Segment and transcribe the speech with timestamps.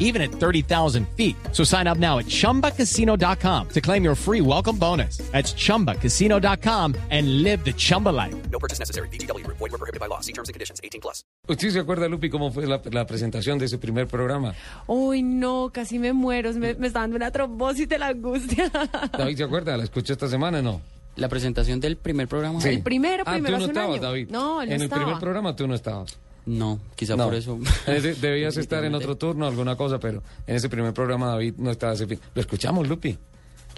[0.00, 1.36] even at 30,000 feet.
[1.52, 5.18] So sign up now at chumbacasino.com to claim your free welcome bonus.
[5.30, 8.34] That's chumbacasino.com and live the Chumba life.
[8.50, 9.08] No purchase necessary.
[9.12, 9.46] BGW.
[9.46, 10.20] Void were prohibited by law.
[10.20, 10.80] See terms and conditions.
[10.82, 11.22] 18 plus.
[11.48, 14.54] ¿Usted se acuerda, Lupi, cómo fue la, la presentación de ese primer programa?
[14.86, 16.52] Uy, no, casi me muero.
[16.54, 18.70] Me, me está dando una trombosis de la angustia.
[19.18, 19.76] David, ¿se acuerda?
[19.76, 20.80] ¿La escuchó esta semana no?
[21.16, 22.60] La presentación del primer programa.
[22.60, 22.68] Sí.
[22.68, 24.02] El primero, ah, primero tú no hace un estabas, año.
[24.02, 24.28] David.
[24.30, 25.02] No, él no En el estaba.
[25.04, 26.18] primer programa tú no estabas.
[26.46, 27.24] No, quizá No.
[27.26, 27.58] por eso.
[27.86, 31.70] De- Debías estar en otro turno, alguna cosa, pero en ese primer programa David no
[31.70, 31.92] estaba.
[31.92, 32.18] ese fin.
[32.34, 33.18] ¿Lo escuchamos, Lupi?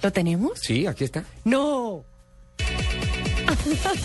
[0.01, 0.59] ¿Lo tenemos?
[0.59, 1.23] Sí, aquí está.
[1.45, 2.03] No.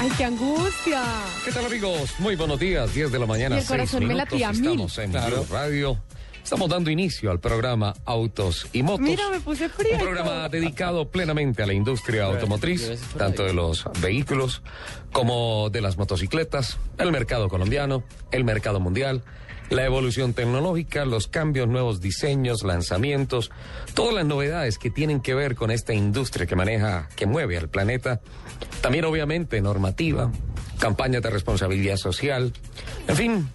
[0.00, 1.02] Ay, qué angustia.
[1.44, 2.10] ¿Qué tal, amigos?
[2.18, 3.56] Muy buenos días, 10 de la mañana.
[3.56, 4.80] Y el corazón me latía a mil.
[4.80, 5.98] Estamos en Blue Radio.
[6.44, 9.00] Estamos dando inicio al programa Autos y Motos.
[9.00, 9.94] Mira, me puse fría.
[9.94, 14.60] Un programa dedicado plenamente a la industria automotriz, tanto de los vehículos
[15.10, 19.22] como de las motocicletas, el mercado colombiano, el mercado mundial,
[19.70, 23.50] la evolución tecnológica, los cambios, nuevos diseños, lanzamientos,
[23.94, 27.70] todas las novedades que tienen que ver con esta industria que maneja, que mueve al
[27.70, 28.20] planeta.
[28.82, 30.30] También, obviamente, normativa,
[30.78, 32.52] campañas de responsabilidad social,
[33.08, 33.48] en fin,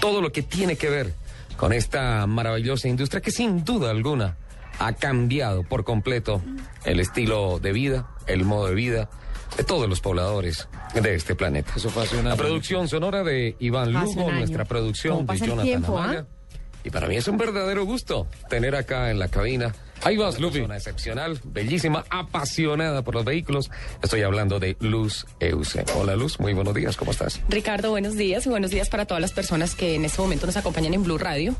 [0.00, 1.19] todo lo que tiene que ver
[1.60, 4.38] con esta maravillosa industria que sin duda alguna
[4.78, 6.40] ha cambiado por completo
[6.86, 9.10] el estilo de vida, el modo de vida
[9.58, 11.72] de todos los pobladores de este planeta.
[11.76, 12.38] Eso fue hace un La año.
[12.38, 16.20] producción sonora de Iván Lugo, nuestra producción ¿Cómo de Jonathan tiempo, Amaya.
[16.20, 16.56] ah?
[16.82, 19.74] Y para mí es un verdadero gusto tener acá en la cabina.
[20.02, 20.60] Ahí vas, Pues, Lupi.
[20.60, 23.70] Una excepcional, bellísima, apasionada por los vehículos.
[24.02, 25.84] Estoy hablando de Luz Euse.
[25.96, 26.40] Hola, Luz.
[26.40, 26.96] Muy buenos días.
[26.96, 27.40] ¿Cómo estás?
[27.48, 30.56] Ricardo, buenos días y buenos días para todas las personas que en este momento nos
[30.56, 31.54] acompañan en Blue Radio.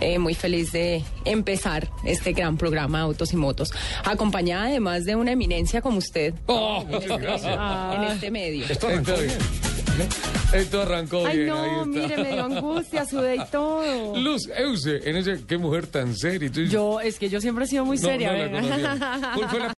[0.00, 3.72] Eh, muy feliz de empezar este gran programa Autos y Motos,
[4.04, 7.58] acompañada además de una eminencia como usted Oh, muchas gracias.
[7.94, 8.64] en este medio.
[8.68, 8.88] Esto.
[10.52, 11.48] Esto arrancó Ay, bien.
[11.48, 11.84] no, ahí está.
[11.86, 14.16] mire, me dio angustia, sudé y todo.
[14.20, 16.48] Luz Euse, en ese, qué mujer tan seria.
[16.48, 19.32] Yo, es que yo siempre he sido muy No, seria, no la.
[19.34, 19.72] ¿Cuál fue la